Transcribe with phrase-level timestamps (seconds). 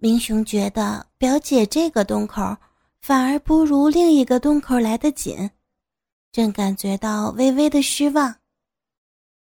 [0.00, 2.56] 明雄觉得表姐这个洞口
[3.00, 5.50] 反而不如另一个洞口来得紧，
[6.30, 8.36] 正感觉到微微的失望。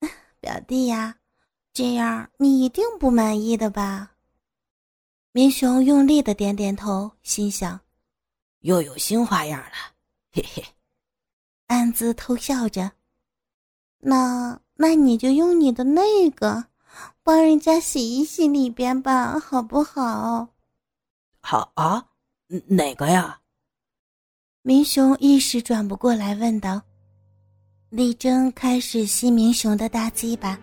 [0.40, 1.14] 表弟呀，
[1.74, 4.12] 这样你一定不满意的吧？
[5.32, 7.79] 明雄用力的点点头，心想：
[8.61, 9.77] 又有新花样了，
[10.32, 10.64] 嘿嘿，
[11.66, 12.91] 暗自偷笑着。
[13.98, 16.70] 那那你就用你的那个。
[17.22, 20.48] 帮人家洗一洗里边吧，好不好？
[21.41, 22.05] 好啊，
[22.66, 23.41] 哪个呀？
[24.62, 26.82] 明雄一时转不过来，问道。
[27.88, 30.59] 李征开始吸明雄的大鸡巴，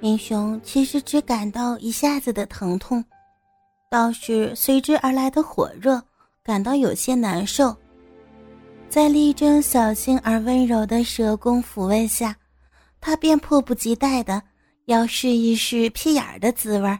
[0.00, 3.04] 明雄其实只感到一下子的疼痛，
[3.90, 6.02] 倒是随之而来的火热
[6.42, 7.76] 感到有些难受。
[8.88, 12.36] 在丽征小心而温柔的舌功抚慰下，
[13.00, 14.42] 他便迫不及待的。
[14.86, 16.98] 要试一试屁眼儿的滋味儿。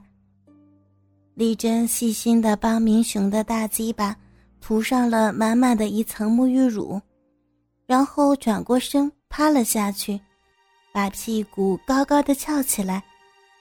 [1.35, 4.15] 丽珍细心的帮明雄的大鸡巴
[4.61, 7.01] 涂上了满满的一层沐浴乳，
[7.87, 10.21] 然后转过身趴了下去，
[10.93, 13.03] 把屁股高高的翘起来，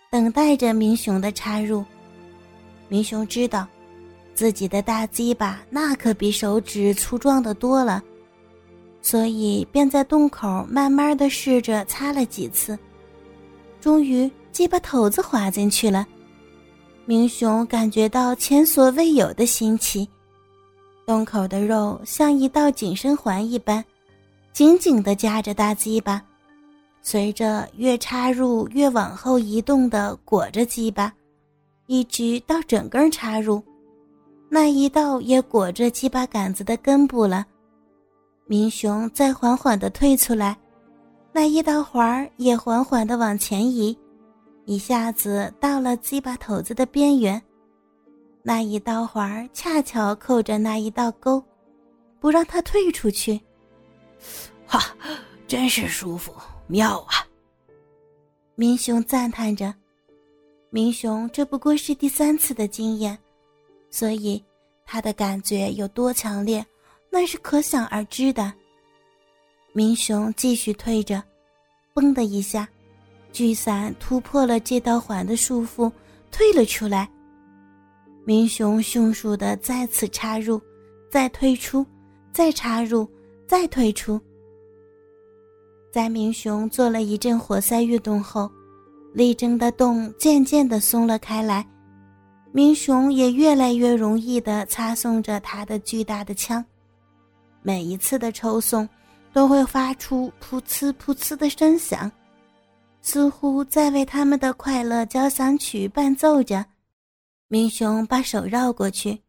[0.09, 1.83] 等待着明雄的插入。
[2.89, 3.65] 明雄知道，
[4.35, 8.03] 自己的大鸡巴那可比手指粗壮的多了，
[9.01, 12.77] 所以便在洞口慢慢的试着擦了几次。
[13.81, 16.07] 终于，鸡巴头子滑进去了。
[17.05, 20.07] 明雄感觉到前所未有的新奇，
[21.05, 23.83] 洞口的肉像一道紧身环一般，
[24.53, 26.23] 紧紧地夹着大鸡巴，
[27.01, 31.11] 随着越插入越往后移动的裹着鸡巴，
[31.87, 33.61] 一直到整根插入，
[34.47, 37.45] 那一道也裹着鸡巴杆子的根部了。
[38.45, 40.55] 明雄再缓缓地退出来。
[41.33, 43.97] 那一道环儿也缓缓地往前移，
[44.65, 47.41] 一下子到了鸡巴头子的边缘。
[48.43, 51.41] 那一道环儿恰巧扣着那一道沟，
[52.19, 53.39] 不让他退出去。
[54.65, 54.95] 哈，
[55.47, 56.33] 真是舒服，
[56.67, 57.25] 妙啊！
[58.55, 59.73] 明雄赞叹着。
[60.69, 63.17] 明雄这不过是第三次的经验，
[63.89, 64.43] 所以
[64.85, 66.65] 他的感觉有多强烈，
[67.09, 68.53] 那是可想而知的。
[69.73, 71.23] 明雄继续退着，
[71.93, 72.67] 嘣的一下，
[73.31, 75.89] 巨伞突破了这道环的束缚，
[76.29, 77.09] 退了出来。
[78.25, 80.61] 明雄迅速的再次插入，
[81.09, 81.85] 再退出，
[82.33, 83.09] 再插入，
[83.47, 84.19] 再退出。
[85.89, 88.51] 在明雄做了一阵活塞运动后，
[89.13, 91.65] 力争的洞渐渐的松了开来，
[92.51, 96.63] 明雄也越来越容易的擦送着他的巨大的枪，
[97.61, 98.87] 每一次的抽送。
[99.33, 102.11] 都会发出噗呲噗呲的声响，
[103.01, 106.65] 似乎在为他们的快乐交响曲伴奏着。
[107.47, 109.21] 明雄把手绕过去，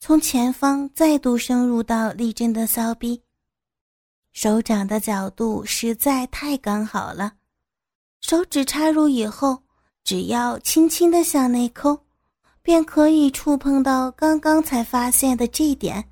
[0.00, 3.22] 从前方再度深入到丽珍的骚逼，
[4.32, 7.32] 手掌的角度实在太刚好了。
[8.20, 9.62] 手指插入以后，
[10.04, 11.98] 只要轻轻的向内抠，
[12.62, 16.04] 便可以触碰到刚刚才发现的这点。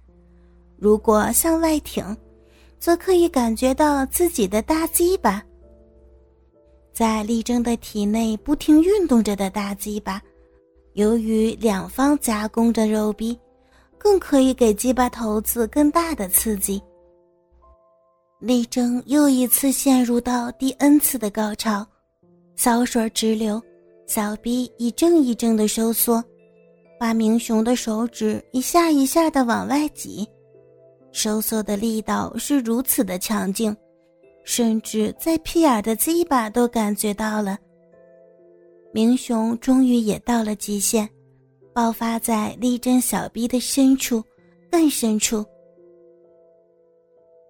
[0.77, 2.17] 如果向外挺，
[2.81, 5.45] 则可以感觉到自己的大鸡巴，
[6.95, 10.21] 在力争的体内不停运动着的大鸡巴，
[10.95, 13.39] 由于两方夹攻着肉壁，
[13.99, 16.83] 更可以给鸡巴头子更大的刺激。
[18.39, 21.87] 力争又一次陷入到第 N 次的高潮，
[22.57, 23.63] 骚水直流，
[24.07, 26.25] 小臂一阵一阵的收缩，
[26.99, 30.27] 把明雄的手指一下一下的往外挤。
[31.13, 33.77] 收缩的力道是如此的强劲，
[34.45, 37.59] 甚至在屁眼的鸡巴都感觉到了。
[38.93, 41.09] 明雄终于也到了极限，
[41.73, 44.23] 爆发在力争小臂的深处，
[44.71, 45.45] 更深处。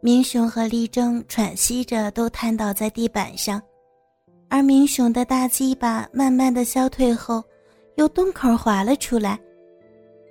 [0.03, 3.61] 明雄和力争喘息着，都瘫倒在地板上，
[4.49, 7.45] 而明雄的大鸡巴慢慢的消退后，
[7.97, 9.39] 由洞口滑了出来，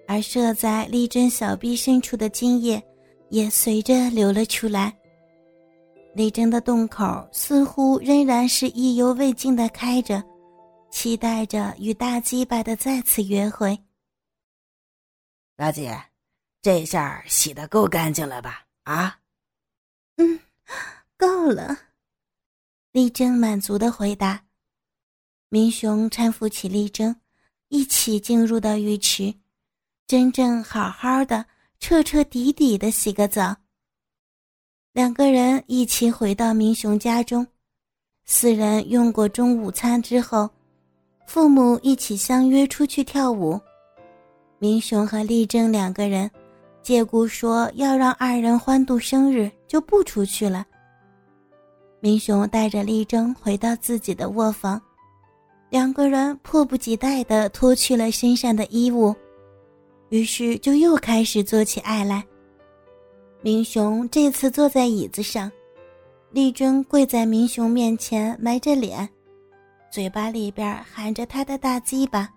[0.08, 2.84] 而射在力争小臂深处的精液。
[3.30, 4.96] 也随着流了出来。
[6.16, 10.24] 李征的洞口似乎仍然是意犹未尽的开着，
[10.92, 13.80] 期待着与大鸡巴的再次约会。
[15.56, 16.02] 大姐，
[16.62, 18.66] 这下洗的够干净了吧？
[18.84, 19.20] 啊？
[20.18, 20.40] 嗯，
[21.16, 21.78] 够了。
[22.92, 24.44] 丽珍满足的回答。
[25.50, 27.16] 明雄搀扶起丽珍，
[27.68, 29.36] 一起进入到浴池，
[30.08, 31.46] 真正好好的。
[31.80, 33.56] 彻彻底底的洗个澡。
[34.94, 37.46] 两个人一起回到明雄家中，
[38.26, 40.50] 四人用过中午餐之后，
[41.26, 43.60] 父母一起相约出去跳舞。
[44.58, 46.30] 明雄和丽珍两个人
[46.84, 50.66] 借故说要让二人欢度生日，就不出去了。
[52.02, 54.82] 明雄带着丽珍回到自己的卧房，
[55.70, 59.16] 两个人迫不及待地脱去了身上的衣物，
[60.10, 62.24] 于是就又开始做起爱来。
[63.42, 65.52] 明雄这次坐在椅子上，
[66.32, 69.08] 丽珍跪在明雄面前埋着脸，
[69.92, 72.30] 嘴巴里边含着他的大鸡巴，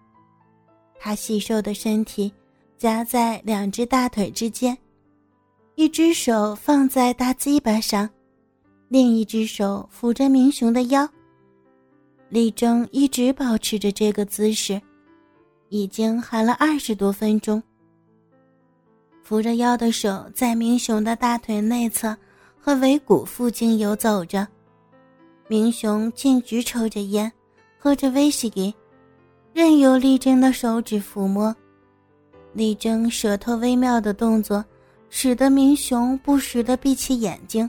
[1.01, 2.33] 他细瘦的身体
[2.79, 4.77] 夹在两只大腿之间，
[5.75, 8.09] 一只手放在大鸡巴上。
[8.89, 11.09] 另一只手扶着明雄的腰，
[12.29, 14.79] 李征一直保持着这个姿势，
[15.73, 17.61] 已经喊了二十多分钟。
[19.23, 22.15] 扶着腰的手在明雄的大腿内侧
[22.61, 24.47] 和尾骨附近游走着，
[25.49, 27.33] 明雄径直抽着烟，
[27.79, 28.75] 喝着威士忌，
[29.55, 31.57] 任由丽珍的手指抚摸。
[32.53, 34.63] 丽珍舌头微妙的动作，
[35.09, 37.69] 使得明雄不时地闭起眼睛。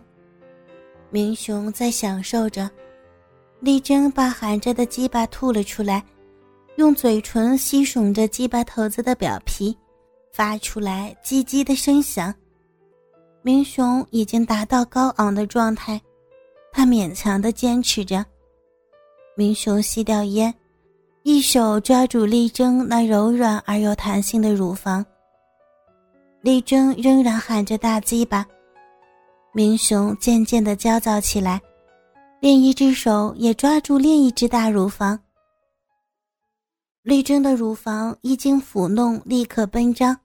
[1.10, 2.70] 明雄在享受着，
[3.62, 6.04] 丽珍把含着的鸡巴吐了出来，
[6.76, 9.78] 用嘴唇吸吮着鸡巴头子的表皮，
[10.32, 12.34] 发出来叽叽的声响。
[13.42, 16.02] 明雄已经达到高昂的状态，
[16.72, 18.26] 他勉强的坚持着。
[19.36, 20.54] 明雄吸掉烟，
[21.24, 25.06] 一手抓住丽珍那柔软而又弹性的乳房。
[26.42, 28.46] 丽珍仍然喊着大鸡巴。
[29.52, 31.62] 明雄渐渐的焦躁起来，
[32.40, 35.20] 另一只手也抓住另一只大乳房。
[37.04, 40.22] 丽珍的乳房一经抚弄，立刻奔张，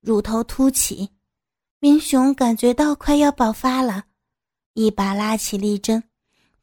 [0.00, 1.08] 乳头凸起。
[1.78, 4.06] 明雄感觉到快要爆发了，
[4.74, 6.02] 一把拉起丽珍，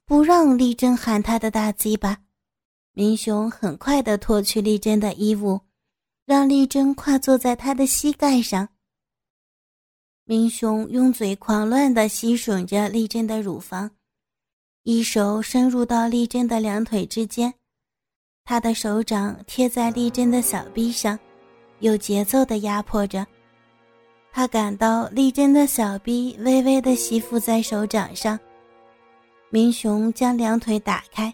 [0.04, 2.18] 不让丽珍喊他的大鸡巴。
[2.92, 5.62] 明雄很快的脱去丽珍的衣物，
[6.26, 8.68] 让丽珍跨坐在他的膝盖上。
[10.26, 13.92] 明雄用嘴狂乱地吸吮着丽珍的乳房，
[14.84, 17.54] 一手伸入到丽珍的两腿之间，
[18.46, 21.18] 他的手掌贴在丽珍的小臂上，
[21.80, 23.26] 有节奏地压迫着。
[24.34, 28.38] 他感到丽珍的小臂微微地吸附在手掌上。
[29.50, 31.34] 明雄将两腿打开，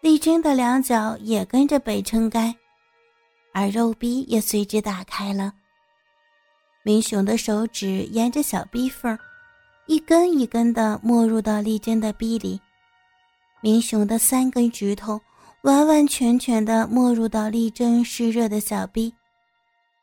[0.00, 2.54] 丽珍的两脚也跟着被撑开，
[3.52, 5.52] 而肉壁也随之打开了。
[6.82, 9.18] 明雄的手指沿着小臂缝，
[9.86, 12.58] 一根一根的没入到丽珍的臂里。
[13.60, 15.20] 明雄的三根指头
[15.62, 19.12] 完完全全的没入到丽珍湿热的小臂。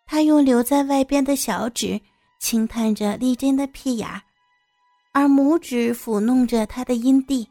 [0.06, 2.00] 他用留在外边的小指
[2.40, 4.10] 轻探着丽珍的屁眼，
[5.12, 7.48] 而拇指抚弄着她的阴蒂。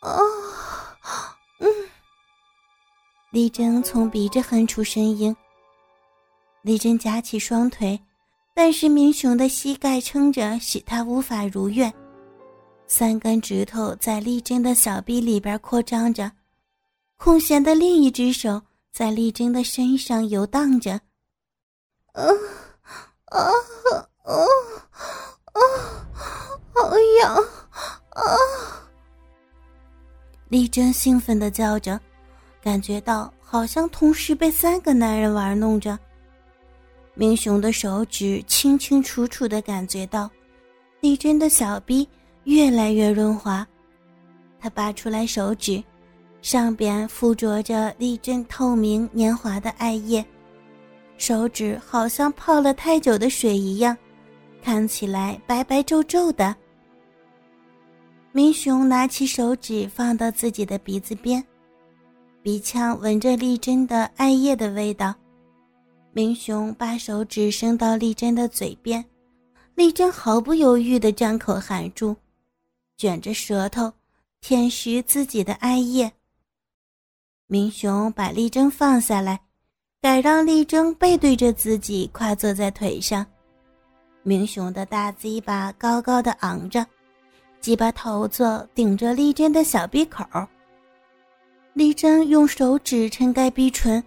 [0.00, 0.20] 啊，
[1.60, 1.68] 嗯。
[3.30, 5.34] 丽珍从鼻子哼出声音。
[6.62, 7.98] 丽珍夹起双腿，
[8.54, 11.92] 但是明雄的膝盖撑着，使她无法如愿。
[12.88, 16.30] 三根指头在丽珍的小臂里边扩张着，
[17.16, 18.60] 空闲的另一只手
[18.92, 20.92] 在丽珍的身上游荡着。
[22.12, 22.22] 啊
[23.26, 23.40] 啊
[24.22, 24.32] 啊
[25.52, 25.60] 啊！
[26.72, 27.34] 好痒
[28.10, 28.22] 啊！
[30.48, 31.98] 丽珍兴奋的叫着，
[32.62, 35.98] 感觉到好像同时被三个男人玩弄着。
[37.14, 40.30] 明雄的手指清清楚楚的感觉到，
[41.00, 42.08] 丽珍的小臂
[42.44, 43.66] 越来越润滑。
[44.60, 45.82] 他拔出来手指，
[46.46, 50.24] 上边附着着丽珍透明粘滑的艾叶，
[51.18, 53.96] 手指好像泡了太久的水一样，
[54.62, 56.54] 看起来白白皱皱的。
[58.30, 61.44] 明雄拿起手指放到自己的鼻子边，
[62.44, 65.12] 鼻腔闻着丽珍的艾叶的味道。
[66.12, 69.04] 明雄把手指伸到丽珍的嘴边，
[69.74, 72.14] 丽珍毫不犹豫地张口含住，
[72.96, 73.92] 卷着舌头
[74.40, 76.12] 舔食自己的艾叶。
[77.48, 79.38] 明雄把丽珍放下来，
[80.02, 83.24] 改让丽珍背对着自己，跨坐在腿上。
[84.24, 86.84] 明雄的大鸡巴高高的昂着，
[87.60, 90.24] 鸡巴头子顶着丽珍的小鼻口。
[91.72, 94.02] 丽珍用手指撑开鼻唇。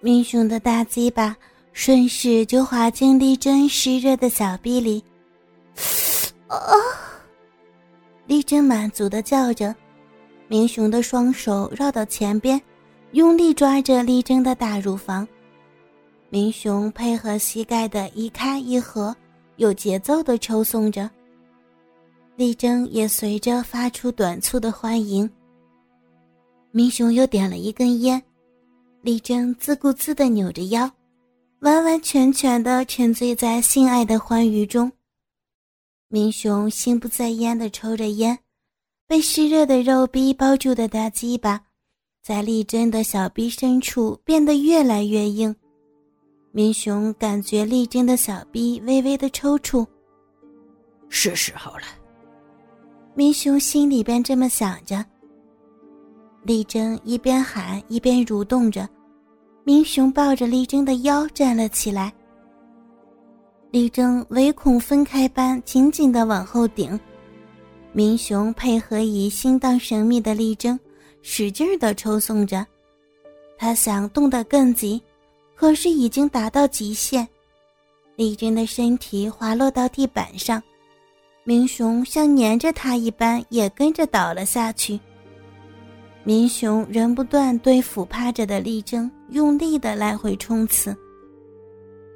[0.00, 1.36] 明雄的大鸡巴
[1.74, 5.04] 顺势就滑进丽珍湿热的小臂里，
[6.48, 6.58] 啊！
[8.24, 9.74] 丽珍满足的叫着。
[10.52, 12.60] 明雄的双手绕到前边，
[13.12, 15.26] 用力抓着丽珍的大乳房。
[16.28, 19.16] 明雄配合膝盖的一开一合，
[19.56, 21.10] 有节奏的抽送着。
[22.36, 25.26] 丽珍也随着发出短促的欢迎。
[26.70, 28.22] 明雄又点了一根烟。
[29.00, 30.82] 丽珍自顾自地扭着腰，
[31.60, 34.92] 完完全全地沉醉在性爱的欢愉中。
[36.08, 38.38] 明雄心不在焉地抽着烟，
[39.06, 41.60] 被湿热的肉逼包住的大鸡巴，
[42.22, 45.54] 在丽珍的小臂深处变得越来越硬。
[46.50, 49.86] 明雄感觉丽珍的小臂微微的抽搐，
[51.08, 51.84] 是时候了。
[53.14, 55.04] 明雄心里边这么想着。
[56.42, 58.88] 丽珍一边喊一边蠕动着，
[59.64, 62.12] 明雄抱着丽珍的腰站了起来。
[63.70, 66.98] 丽珍唯恐分开般紧紧的往后顶，
[67.92, 70.78] 明雄配合以心脏神秘的力争，
[71.20, 72.66] 使劲的抽送着。
[73.58, 75.00] 他想动得更急。
[75.54, 77.28] 可是已经达到极限，
[78.16, 80.60] 丽珍的身体滑落到地板上，
[81.44, 84.98] 明雄像粘着他一般也跟着倒了下去。
[86.24, 90.96] 明雄仍不断对俯趴着的丽珍用力的来回冲刺。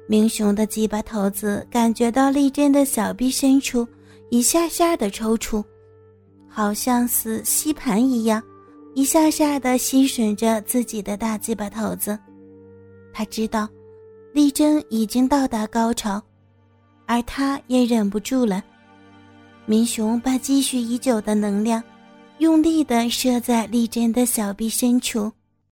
[0.07, 3.87] 明雄的鸡巴头子感觉到丽珍的小臂深处
[4.29, 5.63] 一下下的抽搐，
[6.49, 8.43] 好像是吸盘一样，
[8.93, 12.17] 一下下的吸吮着自己的大鸡巴头子。
[13.13, 13.67] 他知道，
[14.33, 16.21] 丽珍已经到达高潮，
[17.05, 18.63] 而他也忍不住了。
[19.65, 21.81] 明雄把积蓄已久的能量，
[22.39, 25.31] 用力的射在丽珍的小臂深处。